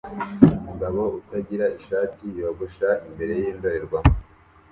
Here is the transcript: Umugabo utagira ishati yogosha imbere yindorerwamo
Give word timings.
Umugabo 0.61 1.01
utagira 1.19 1.65
ishati 1.79 2.23
yogosha 2.39 2.89
imbere 3.07 3.33
yindorerwamo 3.41 4.13